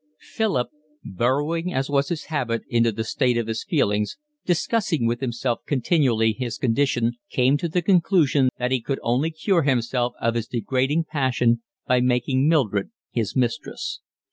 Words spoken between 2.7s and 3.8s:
the state of his